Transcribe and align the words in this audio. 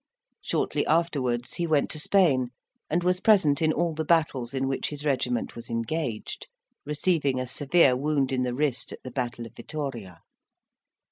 Shortly 0.41 0.83
afterwards, 0.87 1.53
he 1.53 1.67
went 1.67 1.91
to 1.91 1.99
Spain, 1.99 2.47
and 2.89 3.03
was 3.03 3.19
present 3.19 3.61
in 3.61 3.71
all 3.71 3.93
the 3.93 4.03
battles 4.03 4.51
in 4.51 4.67
which 4.67 4.87
his 4.89 5.05
regiment 5.05 5.55
was 5.55 5.69
engaged; 5.69 6.47
receiving 6.87 7.39
a 7.39 7.45
severe 7.45 7.95
wound 7.95 8.31
in 8.31 8.41
the 8.41 8.55
wrist 8.55 8.91
at 8.91 9.03
the 9.03 9.11
battle 9.11 9.45
of 9.45 9.53
Vittoria. 9.55 10.21